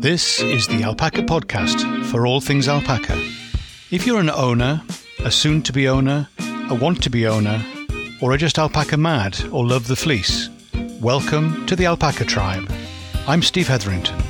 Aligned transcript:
This 0.00 0.40
is 0.40 0.66
the 0.66 0.82
Alpaca 0.82 1.20
Podcast 1.20 2.06
for 2.06 2.26
all 2.26 2.40
things 2.40 2.68
alpaca. 2.68 3.18
If 3.90 4.06
you're 4.06 4.18
an 4.18 4.30
owner, 4.30 4.80
a 5.22 5.30
soon 5.30 5.60
to 5.64 5.74
be 5.74 5.88
owner, 5.88 6.26
a 6.70 6.74
want 6.74 7.02
to 7.02 7.10
be 7.10 7.26
owner, 7.26 7.62
or 8.22 8.32
are 8.32 8.38
just 8.38 8.58
alpaca 8.58 8.96
mad 8.96 9.38
or 9.52 9.66
love 9.66 9.88
the 9.88 9.96
fleece, 9.96 10.48
welcome 11.02 11.66
to 11.66 11.76
the 11.76 11.84
Alpaca 11.84 12.24
Tribe. 12.24 12.72
I'm 13.28 13.42
Steve 13.42 13.68
Hetherington. 13.68 14.29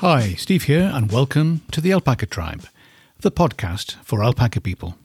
Hi, 0.00 0.32
Steve 0.32 0.62
here, 0.62 0.90
and 0.94 1.12
welcome 1.12 1.60
to 1.72 1.80
the 1.82 1.92
Alpaca 1.92 2.24
Tribe, 2.24 2.66
the 3.20 3.30
podcast 3.30 3.96
for 3.96 4.24
alpaca 4.24 4.58
people. 4.58 4.96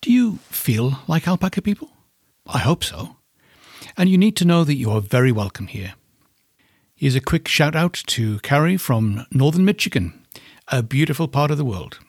Do 0.00 0.12
you 0.12 0.38
feel 0.50 0.98
like 1.06 1.28
alpaca 1.28 1.62
people? 1.62 1.92
I 2.44 2.58
hope 2.58 2.82
so. 2.82 3.18
And 3.96 4.08
you 4.08 4.18
need 4.18 4.34
to 4.38 4.44
know 4.44 4.64
that 4.64 4.74
you 4.74 4.90
are 4.90 5.00
very 5.00 5.30
welcome 5.30 5.68
here. 5.68 5.94
Here's 6.96 7.14
a 7.14 7.20
quick 7.20 7.46
shout 7.46 7.76
out 7.76 7.92
to 8.08 8.40
Carrie 8.40 8.76
from 8.76 9.24
Northern 9.30 9.64
Michigan, 9.64 10.20
a 10.66 10.82
beautiful 10.82 11.28
part 11.28 11.52
of 11.52 11.56
the 11.56 11.64
world. 11.64 12.00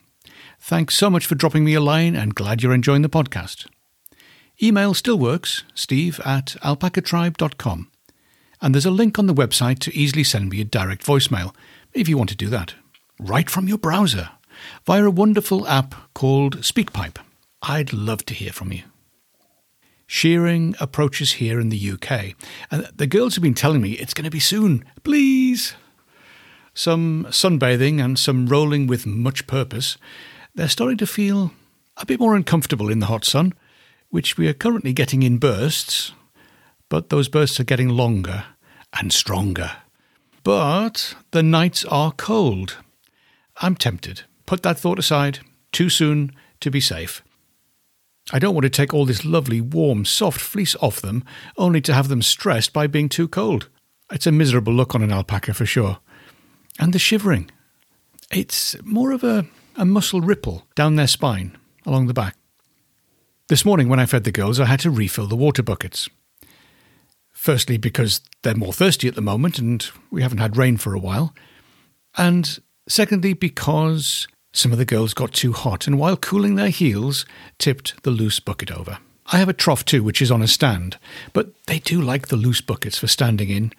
Thanks 0.59 0.95
so 0.95 1.11
much 1.11 1.27
for 1.27 1.35
dropping 1.35 1.63
me 1.63 1.75
a 1.75 1.79
line 1.79 2.15
and 2.15 2.33
glad 2.33 2.63
you're 2.63 2.73
enjoying 2.73 3.03
the 3.03 3.07
podcast. 3.07 3.67
Email 4.63 4.95
still 4.95 5.19
works, 5.19 5.63
steve 5.75 6.19
at 6.25 6.55
alpacatribe.com. 6.63 7.91
And 8.61 8.73
there's 8.73 8.87
a 8.87 8.91
link 8.91 9.19
on 9.19 9.27
the 9.27 9.33
website 9.35 9.77
to 9.81 9.95
easily 9.95 10.23
send 10.23 10.49
me 10.49 10.59
a 10.59 10.65
direct 10.65 11.05
voicemail 11.05 11.53
if 11.93 12.07
you 12.07 12.17
want 12.17 12.29
to 12.29 12.35
do 12.35 12.47
that, 12.49 12.75
right 13.19 13.49
from 13.49 13.67
your 13.67 13.77
browser 13.77 14.29
via 14.85 15.05
a 15.05 15.11
wonderful 15.11 15.67
app 15.67 15.95
called 16.13 16.61
SpeakPipe. 16.61 17.17
I'd 17.61 17.93
love 17.93 18.25
to 18.25 18.33
hear 18.33 18.51
from 18.51 18.71
you. 18.71 18.83
Shearing 20.07 20.75
approaches 20.79 21.33
here 21.33 21.59
in 21.59 21.69
the 21.69 21.91
UK, 21.91 22.35
and 22.71 22.87
the 22.95 23.07
girls 23.07 23.35
have 23.35 23.43
been 23.43 23.53
telling 23.53 23.81
me 23.81 23.91
it's 23.93 24.13
going 24.13 24.25
to 24.25 24.31
be 24.31 24.39
soon. 24.39 24.83
Please! 25.03 25.75
Some 26.73 27.27
sunbathing 27.29 28.03
and 28.03 28.17
some 28.17 28.47
rolling 28.47 28.87
with 28.87 29.05
much 29.05 29.45
purpose. 29.45 29.97
They're 30.55 30.69
starting 30.69 30.97
to 30.97 31.07
feel 31.07 31.51
a 31.97 32.05
bit 32.05 32.19
more 32.19 32.35
uncomfortable 32.35 32.89
in 32.89 32.99
the 32.99 33.05
hot 33.07 33.25
sun, 33.25 33.53
which 34.09 34.37
we 34.37 34.47
are 34.47 34.53
currently 34.53 34.93
getting 34.93 35.21
in 35.21 35.37
bursts, 35.37 36.13
but 36.87 37.09
those 37.09 37.27
bursts 37.27 37.59
are 37.59 37.65
getting 37.65 37.89
longer 37.89 38.45
and 38.93 39.13
stronger. 39.13 39.73
But 40.43 41.15
the 41.31 41.43
nights 41.43 41.85
are 41.85 42.11
cold. 42.11 42.77
I'm 43.57 43.75
tempted. 43.75 44.23
Put 44.45 44.63
that 44.63 44.79
thought 44.79 44.99
aside. 44.99 45.39
Too 45.71 45.89
soon 45.89 46.31
to 46.61 46.71
be 46.71 46.81
safe. 46.81 47.21
I 48.31 48.39
don't 48.39 48.53
want 48.53 48.63
to 48.63 48.69
take 48.69 48.93
all 48.93 49.05
this 49.05 49.25
lovely, 49.25 49.59
warm, 49.59 50.05
soft 50.05 50.39
fleece 50.39 50.75
off 50.81 51.01
them, 51.01 51.23
only 51.57 51.81
to 51.81 51.93
have 51.93 52.09
them 52.09 52.21
stressed 52.21 52.73
by 52.73 52.87
being 52.87 53.09
too 53.09 53.27
cold. 53.27 53.69
It's 54.11 54.27
a 54.27 54.31
miserable 54.31 54.73
look 54.73 54.93
on 54.93 55.01
an 55.01 55.11
alpaca 55.11 55.53
for 55.53 55.65
sure. 55.65 55.97
And 56.79 56.93
the 56.93 56.99
shivering. 56.99 57.49
It's 58.31 58.75
more 58.83 59.11
of 59.11 59.23
a, 59.23 59.47
a 59.75 59.85
muscle 59.85 60.21
ripple 60.21 60.67
down 60.75 60.95
their 60.95 61.07
spine, 61.07 61.57
along 61.85 62.07
the 62.07 62.13
back. 62.13 62.35
This 63.47 63.65
morning, 63.65 63.89
when 63.89 63.99
I 63.99 64.05
fed 64.05 64.25
the 64.25 64.31
girls, 64.31 64.59
I 64.59 64.65
had 64.65 64.79
to 64.81 64.91
refill 64.91 65.25
the 65.25 65.35
water 65.35 65.63
buckets. 65.63 66.07
Firstly, 67.39 67.77
because 67.77 68.19
they're 68.41 68.53
more 68.53 68.73
thirsty 68.73 69.07
at 69.07 69.15
the 69.15 69.21
moment 69.21 69.59
and 69.59 69.89
we 70.11 70.21
haven't 70.21 70.39
had 70.39 70.57
rain 70.57 70.75
for 70.75 70.93
a 70.93 70.99
while. 70.99 71.33
And 72.17 72.59
secondly, 72.85 73.31
because 73.31 74.27
some 74.51 74.73
of 74.73 74.77
the 74.77 74.83
girls 74.83 75.13
got 75.13 75.31
too 75.31 75.53
hot 75.53 75.87
and 75.87 75.97
while 75.97 76.17
cooling 76.17 76.55
their 76.55 76.67
heels, 76.67 77.25
tipped 77.57 78.03
the 78.03 78.11
loose 78.11 78.41
bucket 78.41 78.69
over. 78.69 78.97
I 79.27 79.37
have 79.37 79.47
a 79.47 79.53
trough 79.53 79.85
too, 79.85 80.03
which 80.03 80.21
is 80.21 80.31
on 80.31 80.41
a 80.41 80.49
stand, 80.49 80.97
but 81.31 81.53
they 81.67 81.79
do 81.79 82.01
like 82.01 82.27
the 82.27 82.35
loose 82.35 82.59
buckets 82.59 82.97
for 82.97 83.07
standing 83.07 83.49
in. 83.49 83.71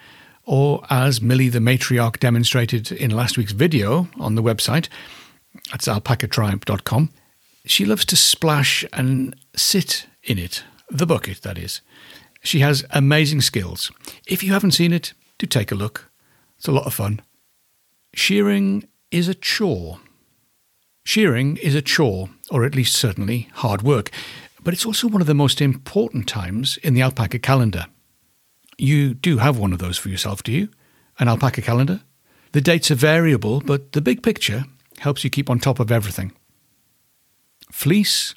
Or, 0.46 0.82
as 0.88 1.20
Millie 1.20 1.50
the 1.50 1.58
matriarch 1.58 2.18
demonstrated 2.18 2.90
in 2.90 3.10
last 3.10 3.36
week's 3.36 3.52
video 3.52 4.08
on 4.18 4.36
the 4.36 4.42
website, 4.42 4.88
that's 5.70 5.86
alpacatribe.com, 5.86 7.10
she 7.66 7.84
loves 7.84 8.06
to 8.06 8.16
splash 8.16 8.86
and 8.94 9.36
sit 9.54 10.06
in 10.22 10.38
it, 10.38 10.64
the 10.88 11.04
bucket, 11.04 11.42
that 11.42 11.58
is. 11.58 11.82
She 12.42 12.60
has 12.60 12.84
amazing 12.90 13.42
skills. 13.42 13.90
If 14.26 14.42
you 14.42 14.52
haven't 14.52 14.72
seen 14.72 14.92
it, 14.92 15.12
do 15.38 15.46
take 15.46 15.70
a 15.70 15.74
look. 15.74 16.10
It's 16.58 16.68
a 16.68 16.72
lot 16.72 16.86
of 16.86 16.94
fun. 16.94 17.20
Shearing 18.14 18.84
is 19.10 19.28
a 19.28 19.34
chore. 19.34 20.00
Shearing 21.04 21.56
is 21.58 21.74
a 21.74 21.82
chore, 21.82 22.30
or 22.50 22.64
at 22.64 22.74
least 22.74 22.94
certainly 22.94 23.48
hard 23.54 23.82
work, 23.82 24.10
but 24.62 24.74
it's 24.74 24.86
also 24.86 25.08
one 25.08 25.20
of 25.20 25.26
the 25.26 25.34
most 25.34 25.60
important 25.60 26.28
times 26.28 26.76
in 26.78 26.94
the 26.94 27.02
alpaca 27.02 27.38
calendar. 27.38 27.86
You 28.78 29.14
do 29.14 29.38
have 29.38 29.58
one 29.58 29.72
of 29.72 29.78
those 29.78 29.98
for 29.98 30.08
yourself, 30.08 30.42
do 30.42 30.52
you? 30.52 30.68
An 31.18 31.28
alpaca 31.28 31.62
calendar? 31.62 32.02
The 32.52 32.60
dates 32.60 32.90
are 32.90 32.96
variable, 32.96 33.60
but 33.60 33.92
the 33.92 34.00
big 34.00 34.22
picture 34.22 34.64
helps 34.98 35.24
you 35.24 35.30
keep 35.30 35.48
on 35.48 35.58
top 35.58 35.80
of 35.80 35.90
everything. 35.90 36.32
Fleece 37.70 38.34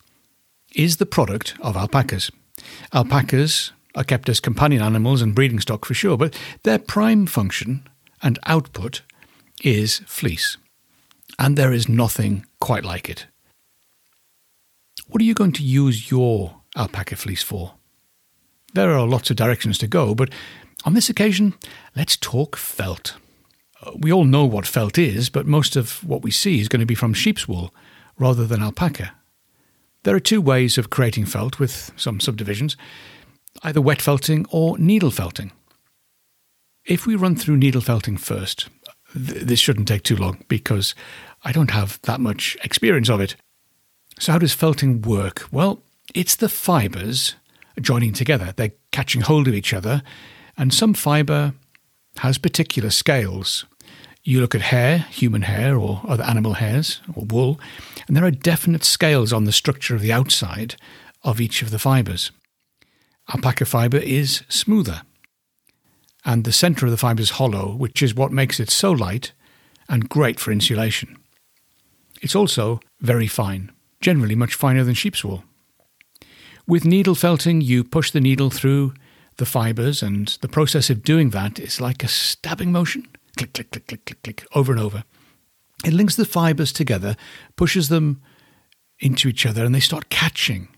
is 0.75 0.97
the 0.97 1.05
product 1.05 1.55
of 1.61 1.75
alpacas. 1.75 2.31
Alpacas 2.93 3.71
are 3.95 4.03
kept 4.03 4.29
as 4.29 4.39
companion 4.39 4.81
animals 4.81 5.21
and 5.21 5.35
breeding 5.35 5.59
stock 5.59 5.85
for 5.85 5.93
sure, 5.93 6.17
but 6.17 6.37
their 6.63 6.79
prime 6.79 7.25
function 7.25 7.87
and 8.21 8.39
output 8.45 9.01
is 9.63 9.99
fleece. 10.07 10.57
And 11.39 11.57
there 11.57 11.73
is 11.73 11.89
nothing 11.89 12.45
quite 12.59 12.83
like 12.83 13.09
it. 13.09 13.27
What 15.07 15.21
are 15.21 15.25
you 15.25 15.33
going 15.33 15.51
to 15.53 15.63
use 15.63 16.09
your 16.09 16.61
alpaca 16.75 17.15
fleece 17.15 17.43
for? 17.43 17.73
There 18.73 18.91
are 18.91 19.07
lots 19.07 19.29
of 19.29 19.35
directions 19.35 19.77
to 19.79 19.87
go, 19.87 20.15
but 20.15 20.29
on 20.85 20.93
this 20.93 21.09
occasion, 21.09 21.53
let's 21.95 22.17
talk 22.17 22.55
felt. 22.55 23.15
Uh, 23.81 23.91
we 23.95 24.11
all 24.11 24.25
know 24.25 24.45
what 24.45 24.65
felt 24.65 24.97
is, 24.97 25.29
but 25.29 25.45
most 25.45 25.75
of 25.75 26.03
what 26.03 26.23
we 26.23 26.31
see 26.31 26.59
is 26.59 26.67
going 26.67 26.79
to 26.79 26.85
be 26.85 26.95
from 26.95 27.13
sheep's 27.13 27.47
wool 27.47 27.73
rather 28.17 28.45
than 28.45 28.61
alpaca. 28.61 29.13
There 30.03 30.15
are 30.15 30.19
two 30.19 30.41
ways 30.41 30.77
of 30.77 30.89
creating 30.89 31.25
felt 31.25 31.59
with 31.59 31.91
some 31.95 32.19
subdivisions 32.19 32.75
either 33.61 33.81
wet 33.81 34.01
felting 34.01 34.45
or 34.49 34.77
needle 34.77 35.11
felting. 35.11 35.51
If 36.85 37.05
we 37.05 37.15
run 37.15 37.35
through 37.35 37.57
needle 37.57 37.81
felting 37.81 38.17
first, 38.17 38.69
th- 39.13 39.43
this 39.43 39.59
shouldn't 39.59 39.87
take 39.87 40.03
too 40.03 40.17
long 40.17 40.43
because 40.47 40.95
I 41.43 41.51
don't 41.51 41.71
have 41.71 41.99
that 42.03 42.19
much 42.19 42.57
experience 42.63 43.09
of 43.09 43.21
it. 43.21 43.35
So, 44.19 44.33
how 44.33 44.39
does 44.39 44.53
felting 44.53 45.01
work? 45.01 45.47
Well, 45.51 45.81
it's 46.13 46.35
the 46.35 46.49
fibres 46.49 47.35
joining 47.81 48.13
together, 48.13 48.53
they're 48.55 48.73
catching 48.91 49.21
hold 49.21 49.47
of 49.47 49.53
each 49.53 49.73
other, 49.73 50.03
and 50.57 50.73
some 50.73 50.93
fibre 50.93 51.53
has 52.17 52.37
particular 52.37 52.89
scales. 52.89 53.65
You 54.23 54.39
look 54.39 54.55
at 54.55 54.61
hair, 54.61 54.99
human 54.99 55.41
hair, 55.41 55.75
or 55.77 56.01
other 56.07 56.23
animal 56.23 56.53
hairs, 56.53 57.01
or 57.15 57.25
wool, 57.25 57.59
and 58.07 58.15
there 58.15 58.23
are 58.23 58.31
definite 58.31 58.83
scales 58.83 59.33
on 59.33 59.45
the 59.45 59.51
structure 59.51 59.95
of 59.95 60.01
the 60.01 60.13
outside 60.13 60.75
of 61.23 61.41
each 61.41 61.61
of 61.61 61.71
the 61.71 61.79
fibres. 61.79 62.31
Alpaca 63.29 63.65
fibre 63.65 63.97
is 63.97 64.43
smoother, 64.49 65.03
and 66.25 66.43
the 66.43 66.51
centre 66.51 66.85
of 66.85 66.91
the 66.91 66.97
fibre 66.97 67.21
is 67.21 67.31
hollow, 67.31 67.73
which 67.75 68.01
is 68.01 68.15
what 68.15 68.31
makes 68.31 68.59
it 68.59 68.69
so 68.69 68.91
light 68.91 69.31
and 69.87 70.09
great 70.09 70.39
for 70.39 70.51
insulation. 70.51 71.17
It's 72.21 72.35
also 72.35 72.79
very 73.01 73.27
fine, 73.27 73.71
generally 74.01 74.35
much 74.35 74.55
finer 74.55 74.83
than 74.83 74.93
sheep's 74.93 75.23
wool. 75.23 75.43
With 76.67 76.85
needle 76.85 77.15
felting, 77.15 77.61
you 77.61 77.83
push 77.83 78.11
the 78.11 78.21
needle 78.21 78.49
through 78.49 78.93
the 79.37 79.45
fibres, 79.45 80.01
and 80.01 80.27
the 80.41 80.47
process 80.47 80.89
of 80.89 81.03
doing 81.03 81.31
that 81.31 81.59
is 81.59 81.81
like 81.81 82.03
a 82.03 82.07
stabbing 82.07 82.71
motion 82.71 83.07
click, 83.37 83.53
click, 83.53 83.71
click, 83.71 83.87
click, 83.87 84.05
click, 84.05 84.23
click, 84.23 84.47
over 84.53 84.71
and 84.71 84.81
over. 84.81 85.03
It 85.83 85.93
links 85.93 86.15
the 86.15 86.25
fibres 86.25 86.71
together, 86.71 87.15
pushes 87.55 87.89
them 87.89 88.21
into 88.99 89.27
each 89.27 89.45
other, 89.45 89.65
and 89.65 89.73
they 89.73 89.79
start 89.79 90.09
catching. 90.09 90.69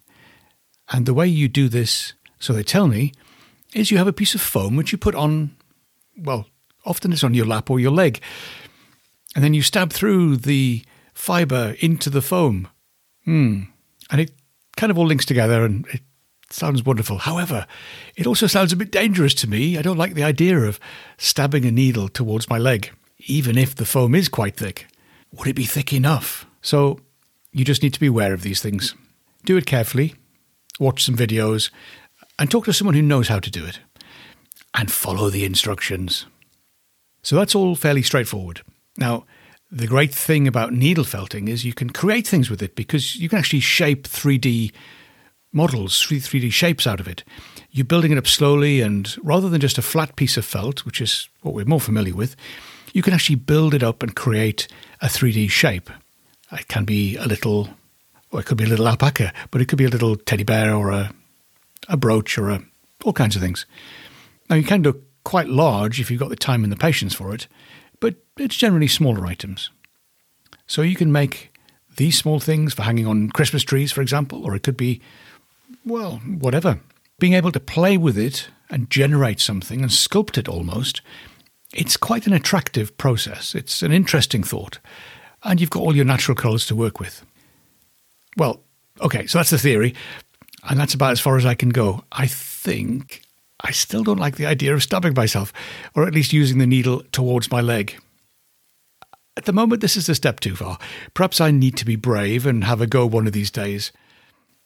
And 0.91 1.05
the 1.05 1.13
way 1.13 1.27
you 1.27 1.47
do 1.47 1.69
this 1.69 2.13
so 2.45 2.53
they 2.53 2.63
tell 2.63 2.87
me, 2.87 3.11
is 3.73 3.89
you 3.89 3.97
have 3.97 4.07
a 4.07 4.13
piece 4.13 4.35
of 4.35 4.41
foam 4.41 4.75
which 4.75 4.91
you 4.91 4.97
put 4.99 5.15
on, 5.15 5.55
well, 6.15 6.45
often 6.85 7.11
it's 7.11 7.23
on 7.23 7.33
your 7.33 7.47
lap 7.47 7.71
or 7.71 7.79
your 7.79 7.91
leg, 7.91 8.21
and 9.33 9.43
then 9.43 9.55
you 9.55 9.63
stab 9.63 9.91
through 9.91 10.37
the 10.37 10.85
fibre 11.15 11.75
into 11.79 12.09
the 12.11 12.21
foam. 12.21 12.67
Hmm. 13.23 13.63
And 14.11 14.21
it 14.21 14.31
kind 14.77 14.91
of 14.91 14.97
all 14.99 15.07
links 15.07 15.25
together 15.25 15.65
and 15.65 15.87
it 15.87 16.01
sounds 16.51 16.85
wonderful. 16.85 17.17
However, 17.17 17.65
it 18.15 18.27
also 18.27 18.45
sounds 18.45 18.71
a 18.71 18.77
bit 18.77 18.91
dangerous 18.91 19.33
to 19.35 19.49
me. 19.49 19.77
I 19.79 19.81
don't 19.81 19.97
like 19.97 20.13
the 20.13 20.23
idea 20.23 20.59
of 20.59 20.79
stabbing 21.17 21.65
a 21.65 21.71
needle 21.71 22.09
towards 22.09 22.47
my 22.47 22.59
leg, 22.59 22.91
even 23.25 23.57
if 23.57 23.73
the 23.73 23.85
foam 23.85 24.13
is 24.13 24.29
quite 24.29 24.55
thick. 24.55 24.85
Would 25.31 25.47
it 25.47 25.55
be 25.55 25.65
thick 25.65 25.91
enough? 25.91 26.45
So 26.61 26.99
you 27.51 27.65
just 27.65 27.81
need 27.81 27.95
to 27.95 27.99
be 27.99 28.07
aware 28.07 28.35
of 28.35 28.43
these 28.43 28.61
things. 28.61 28.93
Do 29.45 29.57
it 29.57 29.65
carefully, 29.65 30.13
watch 30.79 31.03
some 31.03 31.15
videos, 31.15 31.71
and 32.37 32.49
talk 32.49 32.65
to 32.65 32.73
someone 32.73 32.95
who 32.95 33.01
knows 33.01 33.27
how 33.27 33.39
to 33.39 33.51
do 33.51 33.65
it 33.65 33.79
and 34.73 34.91
follow 34.91 35.29
the 35.29 35.45
instructions. 35.45 36.25
So 37.21 37.35
that's 37.35 37.55
all 37.55 37.75
fairly 37.75 38.01
straightforward. 38.01 38.61
Now, 38.97 39.25
The 39.71 39.87
great 39.87 40.13
thing 40.13 40.47
about 40.47 40.73
needle 40.73 41.03
felting 41.03 41.47
is 41.47 41.65
you 41.65 41.73
can 41.73 41.89
create 41.89 42.27
things 42.27 42.49
with 42.49 42.61
it 42.61 42.75
because 42.75 43.15
you 43.15 43.27
can 43.27 43.39
actually 43.39 43.61
shape 43.61 44.07
3D 44.07 44.71
models, 45.51 46.01
3D 46.01 46.53
shapes 46.53 46.85
out 46.85 46.99
of 46.99 47.07
it. 47.07 47.23
You're 47.71 47.85
building 47.85 48.11
it 48.11 48.17
up 48.17 48.27
slowly, 48.27 48.81
and 48.81 49.13
rather 49.23 49.49
than 49.49 49.59
just 49.59 49.77
a 49.77 49.81
flat 49.81 50.15
piece 50.15 50.37
of 50.37 50.45
felt, 50.45 50.85
which 50.85 51.01
is 51.01 51.27
what 51.41 51.53
we're 51.53 51.65
more 51.65 51.81
familiar 51.81 52.15
with, 52.15 52.35
you 52.93 53.01
can 53.01 53.13
actually 53.13 53.35
build 53.35 53.73
it 53.73 53.83
up 53.83 54.03
and 54.03 54.15
create 54.15 54.67
a 55.01 55.07
3D 55.07 55.49
shape. 55.49 55.89
It 56.51 56.67
can 56.67 56.85
be 56.85 57.17
a 57.17 57.25
little, 57.25 57.69
or 58.31 58.39
it 58.39 58.45
could 58.45 58.57
be 58.57 58.65
a 58.65 58.69
little 58.69 58.87
alpaca, 58.87 59.33
but 59.49 59.61
it 59.61 59.65
could 59.65 59.77
be 59.77 59.85
a 59.85 59.89
little 59.89 60.15
teddy 60.15 60.43
bear 60.43 60.73
or 60.73 60.91
a, 60.91 61.11
a 61.87 61.97
brooch 61.97 62.37
or 62.37 62.49
a, 62.49 62.61
all 63.03 63.13
kinds 63.13 63.35
of 63.35 63.41
things. 63.41 63.65
Now, 64.49 64.55
you 64.55 64.63
can 64.63 64.81
do 64.81 65.01
quite 65.23 65.47
large 65.49 65.99
if 65.99 66.09
you've 66.09 66.19
got 66.19 66.29
the 66.29 66.35
time 66.35 66.63
and 66.63 66.71
the 66.71 66.77
patience 66.77 67.13
for 67.13 67.33
it, 67.33 67.47
but 67.99 68.15
it's 68.37 68.55
generally 68.55 68.87
smaller 68.87 69.25
items. 69.25 69.69
So 70.67 70.81
you 70.81 70.95
can 70.95 71.11
make 71.11 71.51
these 71.97 72.17
small 72.17 72.39
things 72.39 72.73
for 72.73 72.83
hanging 72.83 73.07
on 73.07 73.29
Christmas 73.29 73.63
trees, 73.63 73.91
for 73.91 74.01
example, 74.01 74.45
or 74.45 74.55
it 74.55 74.63
could 74.63 74.77
be, 74.77 75.01
well, 75.85 76.17
whatever. 76.17 76.79
Being 77.19 77.33
able 77.33 77.51
to 77.51 77.59
play 77.59 77.97
with 77.97 78.17
it 78.17 78.49
and 78.69 78.89
generate 78.89 79.39
something 79.39 79.81
and 79.81 79.89
sculpt 79.89 80.37
it 80.37 80.49
almost, 80.49 81.01
it's 81.73 81.97
quite 81.97 82.27
an 82.27 82.33
attractive 82.33 82.97
process. 82.97 83.55
It's 83.55 83.81
an 83.81 83.91
interesting 83.91 84.43
thought. 84.43 84.79
And 85.43 85.61
you've 85.61 85.69
got 85.69 85.81
all 85.81 85.95
your 85.95 86.05
natural 86.05 86.35
colours 86.35 86.65
to 86.67 86.75
work 86.75 86.99
with. 86.99 87.23
Well, 88.37 88.61
okay, 89.01 89.27
so 89.27 89.37
that's 89.39 89.51
the 89.51 89.57
theory. 89.57 89.93
And 90.67 90.79
that's 90.79 90.93
about 90.93 91.11
as 91.11 91.19
far 91.19 91.37
as 91.37 91.45
I 91.45 91.53
can 91.53 91.69
go. 91.69 92.03
I 92.11 92.27
think 92.27 93.21
I 93.61 93.71
still 93.71 94.03
don't 94.03 94.19
like 94.19 94.35
the 94.35 94.45
idea 94.45 94.73
of 94.73 94.83
stabbing 94.83 95.13
myself, 95.13 95.53
or 95.93 96.07
at 96.07 96.13
least 96.13 96.33
using 96.33 96.57
the 96.57 96.67
needle 96.67 97.03
towards 97.11 97.51
my 97.51 97.61
leg. 97.61 97.95
At 99.37 99.45
the 99.45 99.53
moment, 99.53 99.81
this 99.81 99.97
is 99.97 100.07
a 100.07 100.15
step 100.15 100.39
too 100.39 100.55
far. 100.55 100.79
Perhaps 101.13 101.41
I 101.41 101.51
need 101.51 101.75
to 101.77 101.85
be 101.85 101.95
brave 101.95 102.45
and 102.45 102.63
have 102.63 102.81
a 102.81 102.87
go 102.87 103.05
one 103.05 103.27
of 103.27 103.33
these 103.33 103.51
days. 103.51 103.91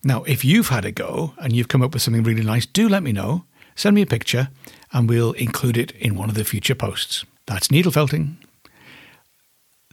Now, 0.04 0.24
if 0.24 0.46
you've 0.46 0.70
had 0.70 0.86
a 0.86 0.92
go 0.92 1.34
and 1.40 1.54
you've 1.54 1.68
come 1.68 1.82
up 1.82 1.94
with 1.94 2.04
something 2.04 2.24
really 2.24 2.44
nice, 2.44 2.66
do 2.66 2.88
let 2.88 3.04
me 3.04 3.12
know. 3.12 3.46
Send 3.76 3.96
me 3.96 4.02
a 4.02 4.08
picture 4.08 4.50
and 4.94 5.10
we'll 5.10 5.34
include 5.34 5.78
it 5.78 5.92
in 5.92 6.16
one 6.16 6.30
of 6.30 6.36
the 6.36 6.44
future 6.44 6.76
posts. 6.76 7.26
That's 7.48 7.72
needle 7.72 7.92
felting. 7.92 8.38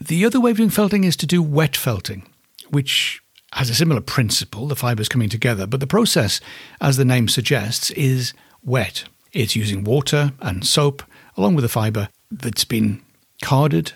The 0.00 0.25
other 0.26 0.41
way 0.41 0.50
of 0.50 0.58
doing 0.58 0.70
felting 0.70 1.05
is 1.05 1.17
to 1.17 1.26
do 1.26 1.43
wet 1.43 1.76
felting, 1.76 2.29
which 2.69 3.23
has 3.56 3.70
a 3.70 3.75
similar 3.75 4.00
principle, 4.00 4.69
the 4.69 4.76
fibres 4.76 5.08
coming 5.08 5.29
together, 5.29 5.67
but 5.67 5.81
the 5.81 5.87
process, 5.87 6.41
as 6.81 6.97
the 6.97 7.05
name 7.05 7.26
suggests, 7.26 7.91
is 7.93 8.35
wet. 8.62 9.05
It's 9.32 9.56
using 9.56 9.82
water 9.82 10.32
and 10.41 10.67
soap 10.67 11.03
along 11.37 11.55
with 11.55 11.62
the 11.62 11.69
fibre 11.69 12.08
that's 12.31 12.64
been 12.64 13.03
carded, 13.43 13.93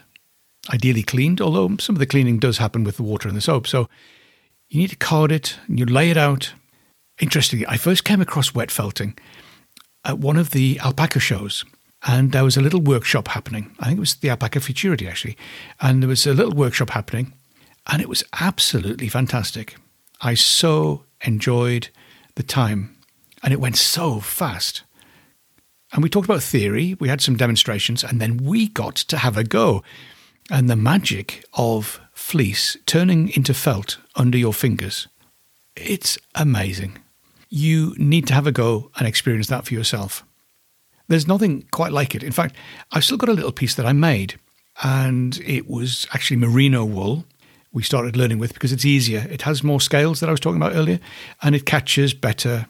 ideally 0.72 1.02
cleaned, 1.02 1.40
although 1.40 1.76
some 1.78 1.94
of 1.94 2.00
the 2.00 2.06
cleaning 2.06 2.38
does 2.38 2.58
happen 2.58 2.84
with 2.84 2.96
the 2.96 3.02
water 3.02 3.28
and 3.28 3.36
the 3.36 3.42
soap. 3.42 3.66
So 3.66 3.88
you 4.68 4.80
need 4.80 4.90
to 4.90 4.96
card 4.96 5.30
it 5.30 5.58
and 5.66 5.78
you 5.78 5.86
lay 5.86 6.10
it 6.10 6.16
out. 6.16 6.54
Interestingly, 7.20 7.66
I 7.66 7.76
first 7.76 8.04
came 8.04 8.20
across 8.20 8.54
wet 8.54 8.70
felting 8.70 9.18
at 10.04 10.18
one 10.18 10.36
of 10.36 10.50
the 10.50 10.80
alpaca 10.82 11.20
shows. 11.20 11.64
And 12.06 12.32
there 12.32 12.44
was 12.44 12.56
a 12.56 12.62
little 12.62 12.80
workshop 12.80 13.28
happening. 13.28 13.76
I 13.78 13.86
think 13.86 13.98
it 13.98 14.00
was 14.00 14.14
the 14.14 14.30
Alpaca 14.30 14.60
Futurity, 14.60 15.06
actually. 15.06 15.36
And 15.82 16.02
there 16.02 16.08
was 16.08 16.26
a 16.26 16.32
little 16.32 16.54
workshop 16.54 16.88
happening. 16.88 17.34
And 17.90 18.00
it 18.00 18.08
was 18.08 18.22
absolutely 18.40 19.08
fantastic. 19.08 19.76
I 20.20 20.34
so 20.34 21.04
enjoyed 21.24 21.88
the 22.36 22.42
time 22.42 22.96
and 23.42 23.52
it 23.52 23.60
went 23.60 23.76
so 23.76 24.20
fast. 24.20 24.82
And 25.92 26.02
we 26.02 26.08
talked 26.08 26.26
about 26.28 26.42
theory, 26.42 26.94
we 27.00 27.08
had 27.08 27.20
some 27.20 27.36
demonstrations, 27.36 28.04
and 28.04 28.20
then 28.20 28.36
we 28.36 28.68
got 28.68 28.94
to 28.94 29.18
have 29.18 29.36
a 29.36 29.42
go. 29.42 29.82
And 30.48 30.70
the 30.70 30.76
magic 30.76 31.44
of 31.54 32.00
fleece 32.12 32.76
turning 32.86 33.30
into 33.30 33.54
felt 33.54 33.98
under 34.14 34.38
your 34.38 34.52
fingers, 34.52 35.08
it's 35.74 36.16
amazing. 36.34 36.98
You 37.48 37.94
need 37.98 38.28
to 38.28 38.34
have 38.34 38.46
a 38.46 38.52
go 38.52 38.92
and 38.96 39.08
experience 39.08 39.48
that 39.48 39.66
for 39.66 39.74
yourself. 39.74 40.24
There's 41.08 41.26
nothing 41.26 41.66
quite 41.72 41.92
like 41.92 42.14
it. 42.14 42.22
In 42.22 42.30
fact, 42.30 42.54
I've 42.92 43.04
still 43.04 43.16
got 43.16 43.28
a 43.28 43.32
little 43.32 43.50
piece 43.50 43.74
that 43.74 43.86
I 43.86 43.92
made, 43.92 44.38
and 44.84 45.38
it 45.44 45.68
was 45.68 46.06
actually 46.12 46.36
merino 46.36 46.84
wool 46.84 47.24
we 47.72 47.82
started 47.82 48.16
learning 48.16 48.38
with 48.38 48.54
because 48.54 48.72
it's 48.72 48.84
easier. 48.84 49.26
It 49.30 49.42
has 49.42 49.62
more 49.62 49.80
scales 49.80 50.20
that 50.20 50.28
I 50.28 50.32
was 50.32 50.40
talking 50.40 50.60
about 50.60 50.74
earlier, 50.74 51.00
and 51.42 51.54
it 51.54 51.66
catches 51.66 52.14
better 52.14 52.66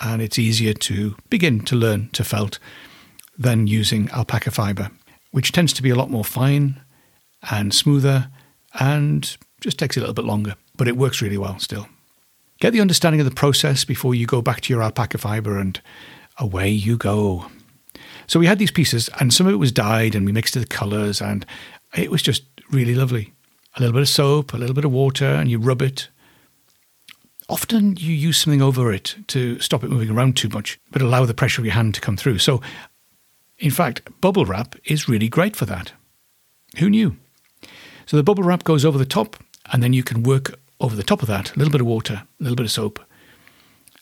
and 0.00 0.22
it's 0.22 0.38
easier 0.38 0.72
to 0.72 1.14
begin 1.28 1.60
to 1.60 1.76
learn 1.76 2.08
to 2.12 2.24
felt 2.24 2.58
than 3.38 3.66
using 3.66 4.10
alpaca 4.10 4.50
fiber, 4.50 4.90
which 5.30 5.52
tends 5.52 5.72
to 5.74 5.82
be 5.82 5.90
a 5.90 5.94
lot 5.94 6.10
more 6.10 6.24
fine 6.24 6.80
and 7.50 7.74
smoother 7.74 8.30
and 8.78 9.36
just 9.60 9.78
takes 9.78 9.96
a 9.96 10.00
little 10.00 10.14
bit 10.14 10.24
longer, 10.24 10.54
but 10.76 10.88
it 10.88 10.96
works 10.96 11.22
really 11.22 11.38
well 11.38 11.58
still. 11.58 11.86
Get 12.60 12.72
the 12.72 12.80
understanding 12.80 13.20
of 13.20 13.24
the 13.26 13.34
process 13.34 13.84
before 13.84 14.14
you 14.14 14.26
go 14.26 14.42
back 14.42 14.60
to 14.62 14.72
your 14.72 14.82
alpaca 14.82 15.18
fiber 15.18 15.58
and 15.58 15.80
away 16.38 16.68
you 16.68 16.96
go. 16.96 17.46
So 18.26 18.38
we 18.38 18.46
had 18.46 18.58
these 18.58 18.70
pieces 18.70 19.08
and 19.18 19.32
some 19.32 19.46
of 19.46 19.52
it 19.52 19.56
was 19.56 19.72
dyed 19.72 20.14
and 20.14 20.26
we 20.26 20.32
mixed 20.32 20.54
the 20.54 20.66
colors 20.66 21.20
and 21.20 21.44
it 21.96 22.10
was 22.10 22.22
just 22.22 22.44
really 22.70 22.94
lovely. 22.94 23.32
A 23.76 23.80
little 23.80 23.92
bit 23.92 24.02
of 24.02 24.08
soap, 24.08 24.52
a 24.52 24.56
little 24.56 24.74
bit 24.74 24.84
of 24.84 24.92
water 24.92 25.26
and 25.26 25.50
you 25.50 25.58
rub 25.58 25.82
it 25.82 26.08
often 27.50 27.96
you 27.96 28.14
use 28.14 28.38
something 28.38 28.62
over 28.62 28.92
it 28.92 29.16
to 29.26 29.58
stop 29.58 29.82
it 29.82 29.90
moving 29.90 30.10
around 30.10 30.36
too 30.36 30.48
much, 30.48 30.78
but 30.90 31.02
allow 31.02 31.26
the 31.26 31.34
pressure 31.34 31.60
of 31.60 31.66
your 31.66 31.74
hand 31.74 31.94
to 31.94 32.00
come 32.00 32.16
through. 32.16 32.38
So, 32.38 32.62
in 33.58 33.72
fact, 33.72 34.08
bubble 34.20 34.46
wrap 34.46 34.76
is 34.84 35.08
really 35.08 35.28
great 35.28 35.56
for 35.56 35.66
that. 35.66 35.92
Who 36.78 36.88
knew? 36.88 37.16
So 38.06 38.16
the 38.16 38.22
bubble 38.22 38.44
wrap 38.44 38.64
goes 38.64 38.84
over 38.84 38.96
the 38.96 39.04
top, 39.04 39.36
and 39.72 39.82
then 39.82 39.92
you 39.92 40.02
can 40.02 40.22
work 40.22 40.58
over 40.80 40.96
the 40.96 41.02
top 41.02 41.22
of 41.22 41.28
that 41.28 41.54
a 41.54 41.58
little 41.58 41.72
bit 41.72 41.80
of 41.80 41.86
water, 41.86 42.22
a 42.40 42.42
little 42.42 42.56
bit 42.56 42.66
of 42.66 42.72
soap, 42.72 43.00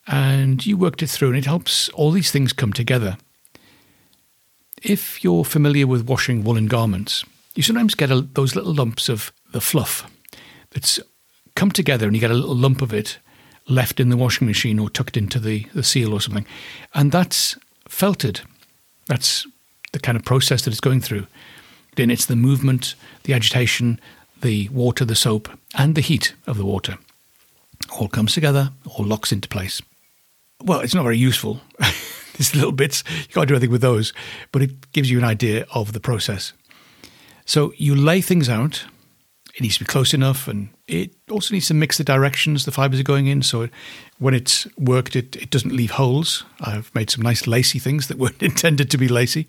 and 0.07 0.65
you 0.65 0.77
worked 0.77 1.03
it 1.03 1.11
through, 1.11 1.29
and 1.29 1.39
it 1.39 1.47
helps 1.47 1.89
all 1.91 2.11
these 2.11 2.31
things 2.31 2.53
come 2.53 2.73
together. 2.73 3.17
If 4.83 5.25
you're 5.25 5.45
familiar 5.45 5.87
with 5.87 6.09
washing 6.09 6.45
woolen 6.45 6.67
garments, 6.67 7.25
you 7.55 7.63
sometimes 7.63 7.95
get 7.95 8.11
a, 8.11 8.21
those 8.21 8.55
little 8.55 8.75
lumps 8.75 9.09
of 9.09 9.33
the 9.51 9.61
fluff 9.61 10.11
that's 10.71 11.01
come 11.55 11.71
together, 11.71 12.07
and 12.07 12.15
you 12.15 12.21
get 12.21 12.31
a 12.31 12.35
little 12.35 12.55
lump 12.55 12.83
of 12.83 12.93
it 12.93 13.19
left 13.69 14.01
in 14.01 14.09
the 14.09 14.17
washing 14.17 14.47
machine 14.47 14.79
or 14.79 14.89
tucked 14.89 15.17
into 15.17 15.39
the, 15.39 15.67
the 15.75 15.83
seal 15.83 16.13
or 16.13 16.21
something. 16.21 16.47
And 16.95 17.13
that's 17.13 17.57
felted. 17.89 18.41
That's 19.07 19.47
the 19.93 19.99
kind 19.99 20.17
of 20.17 20.25
process 20.25 20.63
that 20.63 20.71
it's 20.71 20.81
going 20.81 21.01
through. 21.01 21.27
Then 21.97 22.11
it's 22.11 22.27
the 22.27 22.37
movement, 22.37 22.95
the 23.25 23.35
agitation, 23.35 24.01
the 24.41 24.69
water, 24.69 25.05
the 25.05 25.15
soap, 25.15 25.49
and 25.77 25.95
the 25.95 26.01
heat 26.01 26.35
of 26.47 26.57
the 26.57 26.65
water. 26.65 26.99
All 27.99 28.09
comes 28.09 28.35
together, 28.35 28.73
all 28.87 29.05
locks 29.05 29.33
into 29.33 29.49
place. 29.49 29.83
Well, 30.63 30.81
it's 30.81 30.95
not 30.95 31.03
very 31.03 31.19
useful. 31.19 31.61
These 32.37 32.55
little 32.55 32.73
bits, 32.73 33.03
you 33.09 33.35
can't 33.35 33.49
do 33.49 33.55
anything 33.55 33.71
with 33.71 33.81
those, 33.81 34.13
but 34.53 34.63
it 34.63 34.93
gives 34.93 35.11
you 35.11 35.19
an 35.19 35.25
idea 35.25 35.67
of 35.75 35.93
the 35.93 36.01
process. 36.01 36.53
So 37.45 37.73
you 37.77 37.95
lay 37.97 38.21
things 38.21 38.49
out 38.49 38.85
it 39.59 39.63
needs 39.63 39.77
to 39.77 39.85
be 39.85 39.89
close 39.89 40.15
enough, 40.15 40.47
and 40.47 40.69
it 40.87 41.17
also 41.29 41.53
needs 41.53 41.67
to 41.67 41.75
mix 41.75 41.99
the 41.99 42.05
directions 42.05 42.65
the 42.65 42.71
fibers 42.71 43.01
are 43.01 43.05
going 43.05 43.27
in. 43.27 43.43
So 43.43 43.63
it, 43.63 43.73
when 44.19 44.33
it's 44.33 44.69
worked, 44.79 45.17
it, 45.17 45.35
it 45.35 45.51
doesn't 45.51 45.75
leave 45.75 45.91
holes. 45.91 46.45
I've 46.61 46.95
made 46.95 47.11
some 47.11 47.23
nice 47.23 47.49
lacy 47.49 47.81
things 47.81 48.07
that 48.07 48.19
weren't 48.19 48.41
intended 48.41 48.89
to 48.93 48.99
be 48.99 49.09
lacy. 49.09 49.49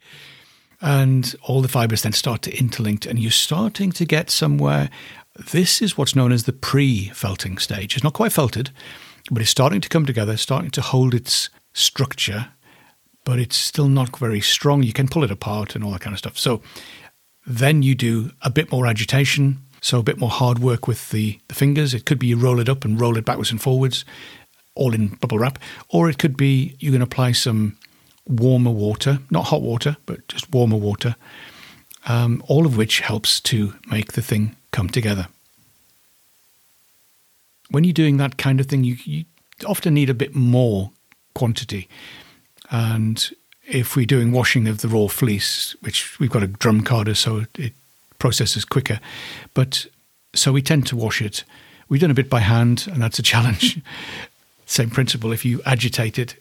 And 0.81 1.35
all 1.43 1.61
the 1.61 1.67
fibers 1.67 2.01
then 2.01 2.13
start 2.13 2.41
to 2.43 2.51
interlink, 2.51 3.05
and 3.05 3.19
you're 3.19 3.29
starting 3.29 3.91
to 3.91 4.05
get 4.05 4.31
somewhere. 4.31 4.89
This 5.51 5.79
is 5.79 5.95
what's 5.95 6.15
known 6.15 6.31
as 6.31 6.45
the 6.45 6.53
pre 6.53 7.09
felting 7.09 7.59
stage. 7.59 7.93
It's 7.93 8.03
not 8.03 8.13
quite 8.13 8.33
felted, 8.33 8.71
but 9.29 9.43
it's 9.43 9.51
starting 9.51 9.79
to 9.81 9.89
come 9.89 10.07
together, 10.07 10.37
starting 10.37 10.71
to 10.71 10.81
hold 10.81 11.13
its 11.13 11.51
structure, 11.73 12.47
but 13.25 13.37
it's 13.37 13.57
still 13.57 13.89
not 13.89 14.17
very 14.17 14.41
strong. 14.41 14.81
You 14.81 14.93
can 14.93 15.07
pull 15.07 15.23
it 15.23 15.29
apart 15.29 15.75
and 15.75 15.83
all 15.83 15.91
that 15.91 16.01
kind 16.01 16.15
of 16.15 16.19
stuff. 16.19 16.39
So 16.39 16.63
then 17.45 17.83
you 17.83 17.93
do 17.93 18.31
a 18.41 18.49
bit 18.49 18.71
more 18.71 18.87
agitation, 18.87 19.59
so 19.81 19.99
a 19.99 20.03
bit 20.03 20.17
more 20.17 20.29
hard 20.29 20.59
work 20.59 20.87
with 20.87 21.09
the, 21.09 21.39
the 21.47 21.55
fingers. 21.55 21.93
It 21.93 22.05
could 22.05 22.19
be 22.19 22.27
you 22.27 22.37
roll 22.37 22.59
it 22.59 22.69
up 22.69 22.85
and 22.85 22.99
roll 22.99 23.17
it 23.17 23.25
backwards 23.25 23.51
and 23.51 23.61
forwards, 23.61 24.05
all 24.75 24.93
in 24.93 25.09
bubble 25.09 25.39
wrap. 25.39 25.59
Or 25.89 26.09
it 26.09 26.17
could 26.17 26.37
be 26.37 26.75
you 26.79 26.91
can 26.91 27.01
apply 27.01 27.33
some 27.33 27.77
warmer 28.27 28.71
water, 28.71 29.19
not 29.29 29.45
hot 29.45 29.61
water, 29.61 29.97
but 30.05 30.27
just 30.27 30.51
warmer 30.51 30.77
water, 30.77 31.15
um, 32.07 32.43
all 32.47 32.65
of 32.65 32.77
which 32.77 32.99
helps 32.99 33.39
to 33.41 33.73
make 33.89 34.13
the 34.13 34.21
thing 34.21 34.55
come 34.71 34.89
together. 34.89 35.27
When 37.69 37.83
you're 37.83 37.93
doing 37.93 38.17
that 38.17 38.37
kind 38.37 38.59
of 38.59 38.67
thing, 38.67 38.83
you, 38.83 38.97
you 39.03 39.25
often 39.65 39.93
need 39.93 40.09
a 40.09 40.15
bit 40.15 40.35
more 40.35 40.91
quantity. 41.35 41.87
And 42.71 43.29
if 43.67 43.95
we're 43.95 44.05
doing 44.05 44.31
washing 44.31 44.67
of 44.67 44.81
the 44.81 44.87
raw 44.87 45.07
fleece, 45.07 45.75
which 45.81 46.19
we've 46.19 46.31
got 46.31 46.43
a 46.43 46.47
drum 46.47 46.81
carder, 46.81 47.13
so 47.15 47.45
it 47.57 47.73
process 48.19 48.55
is 48.55 48.65
quicker. 48.65 48.99
But 49.53 49.87
so 50.35 50.51
we 50.51 50.61
tend 50.61 50.85
to 50.87 50.95
wash 50.95 51.21
it. 51.21 51.43
We've 51.87 52.01
done 52.01 52.11
a 52.11 52.15
bit 52.15 52.29
by 52.29 52.41
hand, 52.41 52.87
and 52.91 53.01
that's 53.01 53.19
a 53.19 53.23
challenge. 53.23 53.81
Same 54.65 54.91
principle. 54.91 55.31
If 55.31 55.43
you 55.43 55.61
agitate 55.65 56.19
it, 56.19 56.35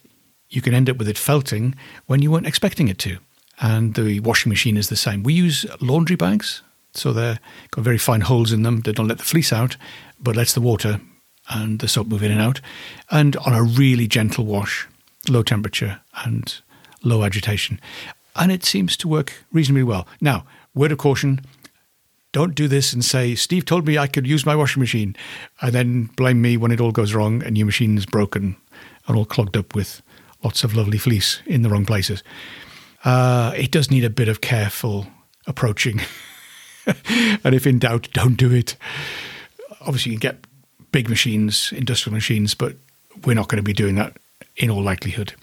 you 0.51 0.61
can 0.61 0.75
end 0.75 0.91
up 0.91 0.99
with 0.99 1.09
it 1.09 1.17
felting 1.17 1.75
when 2.07 2.21
you 2.21 2.31
weren't 2.31 2.47
expecting 2.47 2.89
it 2.89 2.99
to. 2.99 3.19
And 3.61 3.95
the 3.95 4.21
washing 4.21 4.51
machine 4.51 4.77
is 4.77 4.89
the 4.89 4.97
same. 4.97 5.23
We 5.23 5.35
use 5.35 5.67
laundry 5.81 6.15
bags 6.17 6.63
So 6.95 7.13
they've 7.13 7.39
got 7.71 7.85
very 7.85 7.99
fine 7.99 8.23
holes 8.23 8.53
in 8.53 8.63
them 8.63 8.81
that 8.81 8.97
don't 8.97 9.09
let 9.09 9.19
the 9.19 9.25
fleece 9.25 9.53
out, 9.53 9.77
but 10.21 10.37
lets 10.37 10.53
the 10.55 10.61
water 10.61 11.01
and 11.49 11.79
the 11.79 11.89
soap 11.89 12.09
move 12.09 12.23
in 12.23 12.33
and 12.33 12.41
out. 12.41 12.61
And 13.11 13.37
on 13.37 13.55
a 13.55 13.63
really 13.63 14.07
gentle 14.07 14.45
wash, 14.45 14.87
low 15.29 15.43
temperature 15.43 16.01
and 16.25 16.55
low 17.03 17.25
agitation. 17.25 17.81
And 18.37 18.53
it 18.53 18.65
seems 18.65 18.97
to 18.99 19.09
work 19.09 19.45
reasonably 19.53 19.83
well. 19.83 20.07
Now, 20.21 20.45
word 20.75 20.93
of 20.93 20.99
caution 20.99 21.41
don't 22.33 22.55
do 22.55 22.69
this 22.69 22.93
and 22.93 23.05
say, 23.05 23.35
Steve 23.35 23.65
told 23.65 23.87
me 23.87 23.97
I 23.97 24.07
could 24.07 24.27
use 24.27 24.45
my 24.45 24.55
washing 24.55 24.81
machine, 24.81 25.17
and 25.63 25.73
then 25.73 26.11
blame 26.17 26.43
me 26.43 26.57
when 26.57 26.71
it 26.71 26.81
all 26.81 26.93
goes 26.93 27.15
wrong 27.15 27.43
and 27.43 27.57
your 27.57 27.67
machine 27.67 27.97
is 27.97 28.07
broken 28.07 28.57
and 29.07 29.17
all 29.17 29.25
clogged 29.25 29.57
up 29.57 29.75
with 29.75 30.03
lots 30.45 30.65
of 30.65 30.77
lovely 30.77 30.99
fleece 30.99 31.43
in 31.47 31.63
the 31.63 31.69
wrong 31.69 31.87
places. 31.87 32.23
Uh, 33.05 33.53
it 33.57 33.71
does 33.71 33.91
need 33.91 34.05
a 34.05 34.11
bit 34.11 34.29
of 34.29 34.41
careful 34.41 35.07
approaching. 35.47 36.01
and 37.45 37.55
if 37.55 37.67
in 37.67 37.79
doubt, 37.79 38.09
don't 38.13 38.37
do 38.37 38.53
it. 38.53 38.77
Obviously, 39.81 40.13
you 40.13 40.19
can 40.19 40.31
get 40.31 40.47
big 40.93 41.09
machines, 41.09 41.73
industrial 41.75 42.15
machines, 42.15 42.55
but 42.55 42.77
we're 43.25 43.35
not 43.35 43.49
going 43.49 43.59
to 43.59 43.63
be 43.63 43.73
doing 43.73 43.95
that 43.95 44.17
in 44.57 44.71
all 44.71 44.83
likelihood. 44.83 45.35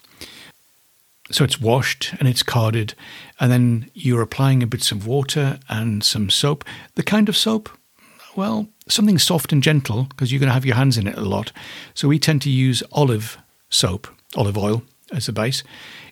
So 1.31 1.43
it's 1.43 1.59
washed 1.59 2.13
and 2.19 2.27
it's 2.27 2.43
carded, 2.43 2.93
and 3.39 3.51
then 3.51 3.89
you're 3.93 4.21
applying 4.21 4.61
a 4.61 4.67
bit 4.67 4.91
of 4.91 5.07
water 5.07 5.59
and 5.67 6.03
some 6.03 6.29
soap. 6.29 6.63
The 6.93 7.03
kind 7.03 7.27
of 7.29 7.35
soap, 7.35 7.69
well, 8.35 8.67
something 8.87 9.17
soft 9.17 9.51
and 9.51 9.63
gentle 9.63 10.03
because 10.03 10.31
you're 10.31 10.39
going 10.39 10.49
to 10.49 10.53
have 10.53 10.65
your 10.65 10.75
hands 10.75 10.97
in 10.97 11.07
it 11.07 11.17
a 11.17 11.21
lot. 11.21 11.51
So 11.95 12.07
we 12.07 12.19
tend 12.19 12.43
to 12.43 12.51
use 12.51 12.83
olive 12.91 13.39
soap, 13.69 14.07
olive 14.35 14.57
oil 14.57 14.83
as 15.11 15.25
the 15.25 15.31
base 15.31 15.63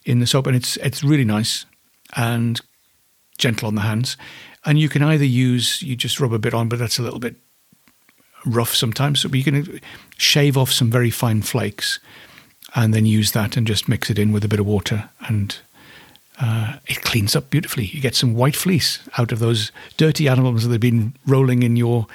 in 0.03 0.20
the 0.20 0.27
soap, 0.27 0.48
and 0.48 0.55
it's 0.55 0.77
it's 0.77 1.03
really 1.03 1.25
nice 1.25 1.65
and 2.15 2.60
gentle 3.38 3.67
on 3.67 3.75
the 3.75 3.82
hands. 3.82 4.17
And 4.65 4.79
you 4.79 4.89
can 4.89 5.03
either 5.03 5.25
use 5.25 5.82
you 5.84 5.96
just 5.96 6.20
rub 6.20 6.34
a 6.34 6.39
bit 6.39 6.53
on, 6.53 6.70
but 6.70 6.79
that's 6.79 6.98
a 6.98 7.03
little 7.03 7.20
bit 7.20 7.36
rough 8.46 8.74
sometimes. 8.74 9.22
So 9.22 9.29
you 9.29 9.43
can 9.43 9.79
shave 10.17 10.58
off 10.58 10.72
some 10.72 10.89
very 10.89 11.12
fine 11.12 11.43
flakes 11.43 12.00
and 12.75 12.93
then 12.93 13.05
use 13.05 13.31
that 13.31 13.55
and 13.55 13.67
just 13.67 13.87
mix 13.87 14.09
it 14.09 14.19
in 14.19 14.31
with 14.31 14.43
a 14.43 14.47
bit 14.47 14.59
of 14.59 14.65
water 14.65 15.09
and 15.27 15.57
uh, 16.41 16.77
it 16.87 17.01
cleans 17.01 17.35
up 17.35 17.49
beautifully. 17.49 17.85
You 17.85 18.01
get 18.01 18.15
some 18.15 18.33
white 18.33 18.55
fleece 18.55 18.99
out 19.17 19.31
of 19.31 19.39
those 19.39 19.71
dirty 19.97 20.27
animals 20.27 20.63
that 20.63 20.71
have 20.71 20.81
been 20.81 21.13
rolling 21.27 21.63
in 21.63 21.75
your 21.75 22.07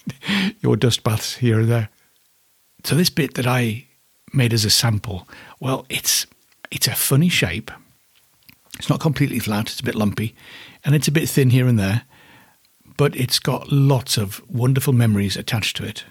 your 0.60 0.76
dust 0.76 1.02
baths 1.02 1.36
here 1.36 1.60
and 1.60 1.70
there. 1.70 1.88
So 2.84 2.94
this 2.94 3.10
bit 3.10 3.34
that 3.34 3.46
I 3.46 3.86
made 4.32 4.52
as 4.52 4.64
a 4.64 4.70
sample, 4.70 5.26
well, 5.60 5.86
it's 5.88 6.26
it's 6.70 6.88
a 6.88 6.94
funny 6.94 7.28
shape. 7.28 7.70
It's 8.78 8.90
not 8.90 9.00
completely 9.00 9.38
flat, 9.38 9.70
it's 9.70 9.80
a 9.80 9.84
bit 9.84 9.94
lumpy, 9.94 10.34
and 10.84 10.94
it's 10.94 11.08
a 11.08 11.12
bit 11.12 11.28
thin 11.28 11.50
here 11.50 11.66
and 11.66 11.78
there, 11.78 12.02
but 12.96 13.14
it's 13.14 13.38
got 13.38 13.70
lots 13.70 14.16
of 14.16 14.42
wonderful 14.48 14.92
memories 14.92 15.36
attached 15.36 15.76
to 15.76 15.84
it 15.84 16.04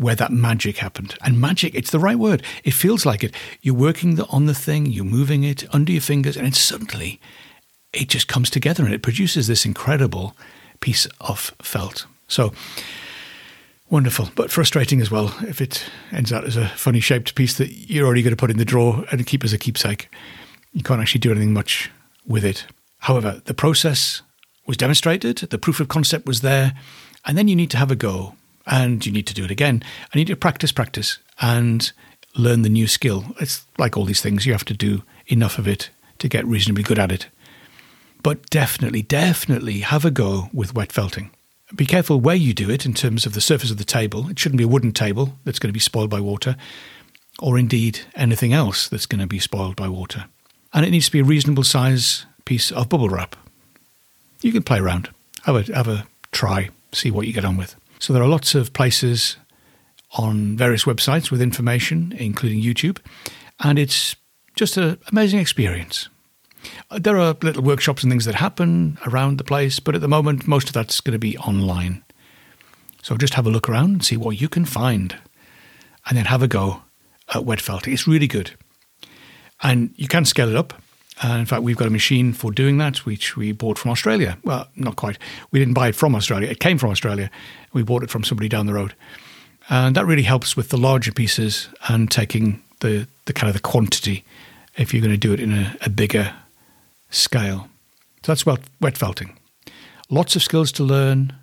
where 0.00 0.14
that 0.14 0.32
magic 0.32 0.78
happened. 0.78 1.14
And 1.20 1.38
magic, 1.38 1.74
it's 1.74 1.90
the 1.90 1.98
right 1.98 2.18
word. 2.18 2.42
It 2.64 2.72
feels 2.72 3.04
like 3.04 3.22
it. 3.22 3.34
You're 3.60 3.74
working 3.74 4.14
the, 4.14 4.24
on 4.28 4.46
the 4.46 4.54
thing, 4.54 4.86
you're 4.86 5.04
moving 5.04 5.44
it 5.44 5.62
under 5.74 5.92
your 5.92 6.00
fingers, 6.00 6.38
and 6.38 6.56
suddenly 6.56 7.20
it 7.92 8.08
just 8.08 8.26
comes 8.26 8.48
together 8.48 8.82
and 8.82 8.94
it 8.94 9.02
produces 9.02 9.46
this 9.46 9.66
incredible 9.66 10.34
piece 10.80 11.06
of 11.20 11.54
felt. 11.60 12.06
So 12.28 12.54
wonderful, 13.90 14.30
but 14.36 14.50
frustrating 14.50 15.02
as 15.02 15.10
well 15.10 15.34
if 15.42 15.60
it 15.60 15.84
ends 16.12 16.32
out 16.32 16.44
as 16.44 16.56
a 16.56 16.68
funny 16.68 17.00
shaped 17.00 17.34
piece 17.34 17.58
that 17.58 17.68
you're 17.70 18.06
already 18.06 18.22
going 18.22 18.34
to 18.34 18.40
put 18.40 18.50
in 18.50 18.56
the 18.56 18.64
drawer 18.64 19.04
and 19.12 19.26
keep 19.26 19.44
as 19.44 19.52
a 19.52 19.58
keepsake. 19.58 20.08
You 20.72 20.82
can't 20.82 21.02
actually 21.02 21.20
do 21.20 21.30
anything 21.30 21.52
much 21.52 21.90
with 22.26 22.44
it. 22.44 22.64
However, 23.00 23.42
the 23.44 23.54
process 23.54 24.22
was 24.66 24.78
demonstrated, 24.78 25.38
the 25.38 25.58
proof 25.58 25.78
of 25.78 25.88
concept 25.88 26.26
was 26.26 26.40
there, 26.40 26.72
and 27.26 27.36
then 27.36 27.48
you 27.48 27.56
need 27.56 27.70
to 27.72 27.76
have 27.76 27.90
a 27.90 27.96
go 27.96 28.36
and 28.66 29.04
you 29.04 29.12
need 29.12 29.26
to 29.26 29.34
do 29.34 29.44
it 29.44 29.50
again. 29.50 29.82
You 30.12 30.18
need 30.18 30.28
to 30.28 30.36
practice, 30.36 30.72
practice, 30.72 31.18
and 31.40 31.90
learn 32.36 32.62
the 32.62 32.68
new 32.68 32.86
skill. 32.86 33.24
It's 33.40 33.64
like 33.78 33.96
all 33.96 34.04
these 34.04 34.20
things, 34.20 34.46
you 34.46 34.52
have 34.52 34.64
to 34.66 34.74
do 34.74 35.02
enough 35.26 35.58
of 35.58 35.66
it 35.66 35.90
to 36.18 36.28
get 36.28 36.46
reasonably 36.46 36.82
good 36.82 36.98
at 36.98 37.12
it. 37.12 37.26
But 38.22 38.48
definitely, 38.50 39.02
definitely 39.02 39.80
have 39.80 40.04
a 40.04 40.10
go 40.10 40.50
with 40.52 40.74
wet 40.74 40.92
felting. 40.92 41.30
Be 41.74 41.86
careful 41.86 42.20
where 42.20 42.36
you 42.36 42.52
do 42.52 42.68
it 42.68 42.84
in 42.84 42.94
terms 42.94 43.26
of 43.26 43.32
the 43.32 43.40
surface 43.40 43.70
of 43.70 43.78
the 43.78 43.84
table. 43.84 44.28
It 44.28 44.38
shouldn't 44.38 44.58
be 44.58 44.64
a 44.64 44.68
wooden 44.68 44.92
table 44.92 45.38
that's 45.44 45.58
going 45.58 45.68
to 45.68 45.74
be 45.74 45.80
spoiled 45.80 46.10
by 46.10 46.20
water, 46.20 46.56
or 47.38 47.58
indeed 47.58 48.00
anything 48.14 48.52
else 48.52 48.88
that's 48.88 49.06
going 49.06 49.20
to 49.20 49.26
be 49.26 49.38
spoiled 49.38 49.76
by 49.76 49.88
water. 49.88 50.26
And 50.74 50.84
it 50.84 50.90
needs 50.90 51.06
to 51.06 51.12
be 51.12 51.20
a 51.20 51.24
reasonable 51.24 51.64
size 51.64 52.26
piece 52.44 52.70
of 52.72 52.88
bubble 52.88 53.08
wrap. 53.08 53.36
You 54.40 54.52
can 54.52 54.62
play 54.62 54.78
around, 54.78 55.10
have 55.44 55.56
a, 55.56 55.74
have 55.74 55.88
a 55.88 56.06
try, 56.32 56.70
see 56.92 57.10
what 57.10 57.26
you 57.26 57.32
get 57.32 57.44
on 57.44 57.56
with. 57.56 57.76
So 58.00 58.14
there 58.14 58.22
are 58.22 58.28
lots 58.28 58.54
of 58.54 58.72
places 58.72 59.36
on 60.12 60.56
various 60.56 60.84
websites 60.84 61.30
with 61.30 61.42
information, 61.42 62.14
including 62.18 62.62
YouTube, 62.62 62.98
and 63.60 63.78
it's 63.78 64.16
just 64.56 64.78
an 64.78 64.98
amazing 65.12 65.38
experience. 65.38 66.08
Uh, 66.90 66.98
there 66.98 67.18
are 67.18 67.36
little 67.42 67.62
workshops 67.62 68.02
and 68.02 68.10
things 68.10 68.24
that 68.24 68.34
happen 68.34 68.98
around 69.06 69.36
the 69.36 69.44
place, 69.44 69.80
but 69.80 69.94
at 69.94 70.00
the 70.00 70.08
moment, 70.08 70.48
most 70.48 70.68
of 70.68 70.72
that's 70.72 71.00
going 71.00 71.12
to 71.12 71.18
be 71.18 71.36
online. 71.38 72.02
So 73.02 73.16
just 73.16 73.34
have 73.34 73.46
a 73.46 73.50
look 73.50 73.68
around 73.68 73.90
and 73.90 74.04
see 74.04 74.16
what 74.16 74.40
you 74.40 74.48
can 74.48 74.64
find, 74.64 75.16
and 76.06 76.16
then 76.16 76.24
have 76.24 76.42
a 76.42 76.48
go 76.48 76.82
at 77.34 77.44
wet 77.44 77.60
felting. 77.60 77.92
It's 77.92 78.08
really 78.08 78.26
good. 78.26 78.52
And 79.62 79.92
you 79.96 80.08
can 80.08 80.24
scale 80.24 80.48
it 80.48 80.56
up. 80.56 80.72
Uh, 81.22 81.36
in 81.38 81.44
fact, 81.44 81.62
we've 81.62 81.76
got 81.76 81.86
a 81.86 81.90
machine 81.90 82.32
for 82.32 82.50
doing 82.50 82.78
that, 82.78 83.04
which 83.04 83.36
we 83.36 83.52
bought 83.52 83.78
from 83.78 83.90
Australia. 83.90 84.38
Well, 84.42 84.68
not 84.76 84.96
quite. 84.96 85.18
We 85.50 85.58
didn't 85.58 85.74
buy 85.74 85.88
it 85.88 85.94
from 85.94 86.14
Australia. 86.14 86.48
It 86.48 86.60
came 86.60 86.78
from 86.78 86.90
Australia. 86.90 87.30
We 87.72 87.82
bought 87.82 88.02
it 88.02 88.10
from 88.10 88.24
somebody 88.24 88.48
down 88.48 88.66
the 88.66 88.74
road. 88.74 88.94
And 89.68 89.94
that 89.96 90.06
really 90.06 90.22
helps 90.22 90.56
with 90.56 90.70
the 90.70 90.78
larger 90.78 91.12
pieces 91.12 91.68
and 91.88 92.10
taking 92.10 92.62
the, 92.80 93.06
the 93.26 93.32
kind 93.32 93.48
of 93.48 93.54
the 93.54 93.60
quantity 93.60 94.24
if 94.76 94.94
you're 94.94 95.02
going 95.02 95.12
to 95.12 95.18
do 95.18 95.32
it 95.32 95.40
in 95.40 95.52
a, 95.52 95.76
a 95.82 95.90
bigger 95.90 96.34
scale. 97.10 97.68
So 98.22 98.32
that's 98.32 98.46
wet, 98.46 98.60
wet 98.80 98.96
felting. 98.96 99.38
Lots 100.08 100.36
of 100.36 100.42
skills 100.42 100.72
to 100.72 100.84
learn. 100.84 101.34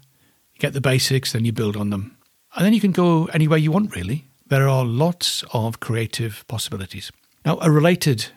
You 0.53 0.59
get 0.59 0.73
the 0.73 0.81
basics, 0.81 1.31
then 1.31 1.45
you 1.45 1.51
build 1.51 1.77
on 1.77 1.91
them. 1.91 2.17
And 2.55 2.65
then 2.65 2.73
you 2.73 2.81
can 2.81 2.91
go 2.91 3.25
anywhere 3.27 3.59
you 3.59 3.71
want, 3.71 3.95
really. 3.95 4.25
There 4.47 4.67
are 4.67 4.83
lots 4.83 5.43
of 5.53 5.79
creative 5.79 6.43
possibilities. 6.47 7.11
Now, 7.45 7.59
a 7.61 7.69
related 7.69 8.27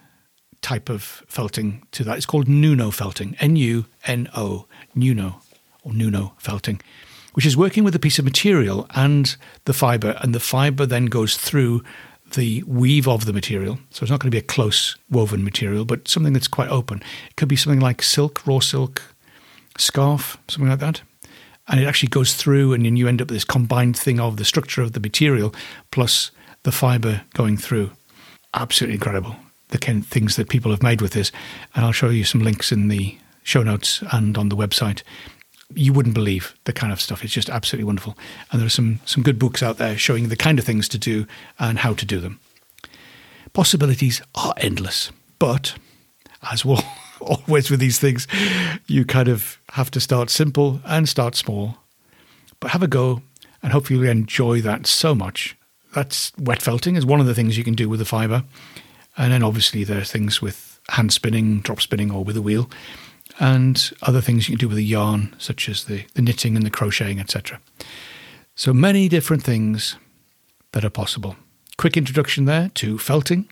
type 0.63 0.89
of 0.89 1.03
felting 1.27 1.83
to 1.93 2.05
that. 2.05 2.17
It's 2.17 2.27
called 2.27 2.49
Nuno 2.49 2.91
felting, 2.91 3.37
N 3.41 3.57
U 3.57 3.87
N 4.07 4.29
O, 4.37 4.67
Nuno, 4.95 5.41
or 5.83 5.93
Nuno 5.93 6.35
felting, 6.39 6.81
which 7.33 7.47
is 7.47 7.57
working 7.57 7.85
with 7.85 7.95
a 7.95 7.99
piece 7.99 8.19
of 8.19 8.25
material 8.25 8.87
and 8.95 9.37
the 9.65 9.73
fibre, 9.73 10.19
and 10.21 10.35
the 10.35 10.41
fibre 10.41 10.87
then 10.87 11.07
goes 11.07 11.37
through 11.37 11.83
the 12.33 12.63
weave 12.67 13.09
of 13.09 13.25
the 13.25 13.33
material. 13.33 13.79
So 13.91 14.05
it's 14.05 14.11
not 14.11 14.21
going 14.21 14.31
to 14.31 14.35
be 14.35 14.39
a 14.39 14.43
close 14.43 14.97
woven 15.11 15.43
material, 15.43 15.85
but 15.85 16.07
something 16.07 16.33
that's 16.33 16.49
quite 16.49 16.69
open. 16.69 17.03
It 17.29 17.37
could 17.37 17.49
be 17.49 17.57
something 17.57 17.81
like 17.81 18.03
silk, 18.03 18.47
raw 18.47 18.61
silk, 18.61 19.03
scarf, 19.79 20.37
something 20.49 20.71
like 20.71 20.79
that. 20.79 21.03
And 21.67 21.81
it 21.81 21.87
actually 21.87 22.09
goes 22.09 22.35
through, 22.35 22.73
and 22.73 22.85
then 22.85 22.97
you 22.97 23.09
end 23.09 23.21
up 23.21 23.29
with 23.29 23.37
this 23.37 23.45
combined 23.45 23.97
thing 23.97 24.21
of 24.21 24.37
the 24.37 24.45
structure 24.45 24.83
of 24.83 24.93
the 24.93 25.01
material 25.01 25.55
plus 25.91 26.31
the 26.63 26.73
fibre 26.73 27.23
going 27.35 27.57
through. 27.57 27.91
Absolutely 28.55 28.95
incredible 28.95 29.37
the 29.71 29.79
kind 29.79 30.03
of 30.03 30.09
things 30.09 30.37
that 30.37 30.49
people 30.49 30.71
have 30.71 30.83
made 30.83 31.01
with 31.01 31.13
this. 31.13 31.33
And 31.75 31.85
I'll 31.85 31.93
show 31.93 32.11
you 32.11 32.25
some 32.25 32.43
links 32.43 32.73
in 32.73 32.89
the 32.89 33.19
show 33.43 33.63
notes 33.63 34.03
and 34.13 34.37
on 34.37 34.49
the 34.49 34.57
website. 34.57 35.03
You 35.75 35.93
wouldn't 35.93 36.15
believe 36.15 36.55
the 36.65 36.73
kind 36.73 36.93
of 36.93 37.01
stuff. 37.01 37.25
It's 37.25 37.33
just 37.33 37.49
absolutely 37.49 37.85
wonderful. 37.85 38.17
And 38.51 38.61
there 38.61 38.67
are 38.67 38.71
some, 38.71 39.01
some 39.05 39.23
good 39.23 39.39
books 39.39 39.63
out 39.63 39.79
there 39.79 39.97
showing 39.97 40.29
the 40.29 40.37
kind 40.37 40.59
of 40.59 40.65
things 40.65 40.89
to 40.89 40.99
do 40.99 41.27
and 41.59 41.79
how 41.79 41.95
to 41.95 42.05
do 42.05 42.21
them. 42.21 42.41
Possibilities 43.53 44.23
are 44.35 44.55
endless, 44.59 45.11
but 45.39 45.75
as 46.51 46.65
well, 46.65 46.85
always 47.21 47.71
with 47.71 47.81
these 47.81 47.99
things, 47.99 48.27
you 48.87 49.05
kind 49.05 49.29
of 49.29 49.59
have 49.71 49.91
to 49.93 50.01
start 50.01 50.31
simple 50.31 50.81
and 50.85 51.09
start 51.09 51.35
small. 51.35 51.77
But 52.59 52.73
have 52.73 52.83
a 52.83 52.89
go 52.89 53.23
and 53.63 53.73
hopefully 53.73 53.99
you'll 53.99 54.09
enjoy 54.09 54.61
that 54.63 54.87
so 54.87 55.15
much. 55.15 55.57
That's 55.95 56.33
wet 56.39 56.63
felting 56.63 56.97
is 56.97 57.05
one 57.05 57.21
of 57.21 57.27
the 57.27 57.35
things 57.35 57.59
you 57.59 57.65
can 57.65 57.75
do 57.75 57.89
with 57.89 57.99
the 57.99 58.05
fibre. 58.05 58.45
And 59.17 59.33
then 59.33 59.43
obviously 59.43 59.85
there 59.85 60.01
are 60.01 60.05
things 60.05 60.41
with 60.41 60.81
hand 60.91 61.13
spinning, 61.13 61.61
drop 61.61 61.81
spinning, 61.81 62.11
or 62.11 62.25
with 62.25 62.37
a 62.37 62.43
wheel, 62.43 62.71
and 63.39 63.91
other 64.03 64.21
things 64.21 64.49
you 64.49 64.57
can 64.57 64.61
do 64.61 64.69
with 64.69 64.79
a 64.79 64.83
yarn, 64.83 65.35
such 65.39 65.69
as 65.69 65.85
the, 65.85 66.05
the 66.15 66.23
knitting 66.23 66.57
and 66.57 66.65
the 66.65 66.71
crocheting, 66.71 67.21
etc. 67.21 67.61
So 68.55 68.73
many 68.73 69.09
different 69.09 69.43
things 69.43 69.97
that 70.73 70.85
are 70.85 70.91
possible. 70.91 71.37
Quick 71.77 71.97
introduction 71.97 72.45
there 72.45 72.71
to 72.75 72.99
felting, 72.99 73.49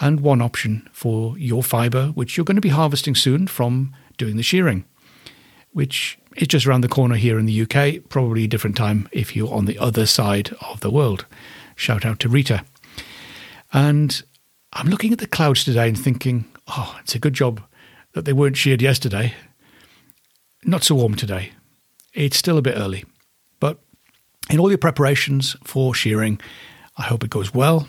and 0.00 0.20
one 0.20 0.42
option 0.42 0.88
for 0.92 1.38
your 1.38 1.62
fibre, 1.62 2.08
which 2.08 2.36
you're 2.36 2.44
going 2.44 2.56
to 2.56 2.60
be 2.60 2.70
harvesting 2.70 3.14
soon 3.14 3.46
from 3.46 3.94
doing 4.16 4.36
the 4.36 4.42
shearing, 4.42 4.84
which 5.72 6.18
is 6.36 6.48
just 6.48 6.66
around 6.66 6.80
the 6.80 6.88
corner 6.88 7.14
here 7.14 7.38
in 7.38 7.46
the 7.46 7.62
UK, 7.62 8.08
probably 8.08 8.44
a 8.44 8.48
different 8.48 8.76
time 8.76 9.08
if 9.12 9.36
you're 9.36 9.52
on 9.52 9.66
the 9.66 9.78
other 9.78 10.06
side 10.06 10.54
of 10.60 10.80
the 10.80 10.90
world. 10.90 11.26
Shout 11.76 12.04
out 12.04 12.18
to 12.20 12.28
Rita. 12.28 12.64
And 13.72 14.22
I'm 14.74 14.88
looking 14.88 15.12
at 15.12 15.20
the 15.20 15.26
clouds 15.26 15.64
today 15.64 15.88
and 15.88 15.98
thinking, 15.98 16.46
oh, 16.68 16.96
it's 17.00 17.14
a 17.14 17.20
good 17.20 17.34
job 17.34 17.62
that 18.12 18.24
they 18.24 18.32
weren't 18.32 18.56
sheared 18.56 18.82
yesterday. 18.82 19.34
not 20.64 20.82
so 20.82 20.94
warm 20.94 21.14
today. 21.14 21.52
It's 22.12 22.36
still 22.36 22.58
a 22.58 22.62
bit 22.62 22.76
early. 22.76 23.04
But 23.60 23.78
in 24.50 24.58
all 24.58 24.70
your 24.70 24.78
preparations 24.78 25.56
for 25.62 25.94
shearing, 25.94 26.40
I 26.96 27.02
hope 27.02 27.22
it 27.22 27.30
goes 27.30 27.52
well. 27.54 27.88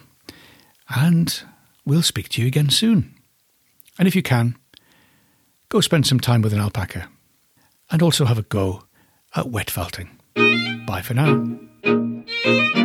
And 0.89 1.41
we'll 1.85 2.01
speak 2.01 2.29
to 2.29 2.41
you 2.41 2.47
again 2.47 2.69
soon. 2.69 3.15
And 3.97 4.07
if 4.07 4.15
you 4.15 4.21
can, 4.21 4.57
go 5.69 5.79
spend 5.81 6.05
some 6.05 6.19
time 6.19 6.41
with 6.41 6.53
an 6.53 6.59
alpaca. 6.59 7.07
And 7.89 8.01
also 8.01 8.25
have 8.25 8.37
a 8.37 8.43
go 8.43 8.83
at 9.35 9.49
wet 9.49 9.69
felting. 9.69 10.19
Bye 10.85 11.01
for 11.01 11.13
now. 11.13 12.84